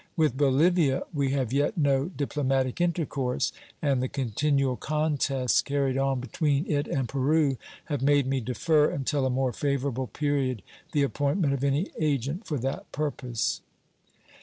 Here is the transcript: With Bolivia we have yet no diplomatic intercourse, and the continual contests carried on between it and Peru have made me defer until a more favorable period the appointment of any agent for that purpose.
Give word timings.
With 0.15 0.35
Bolivia 0.35 1.03
we 1.13 1.29
have 1.33 1.53
yet 1.53 1.77
no 1.77 2.05
diplomatic 2.05 2.81
intercourse, 2.81 3.51
and 3.83 4.01
the 4.01 4.07
continual 4.09 4.75
contests 4.75 5.61
carried 5.61 5.95
on 5.95 6.19
between 6.19 6.65
it 6.65 6.87
and 6.87 7.07
Peru 7.07 7.55
have 7.85 8.01
made 8.01 8.25
me 8.25 8.39
defer 8.41 8.89
until 8.89 9.27
a 9.27 9.29
more 9.29 9.53
favorable 9.53 10.07
period 10.07 10.63
the 10.91 11.03
appointment 11.03 11.53
of 11.53 11.63
any 11.63 11.91
agent 11.99 12.47
for 12.47 12.57
that 12.57 12.91
purpose. 12.91 13.61